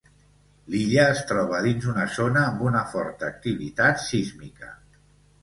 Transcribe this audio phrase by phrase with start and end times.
[0.75, 4.73] L'illa es troba dins una zona amb una forta activitat sísmica.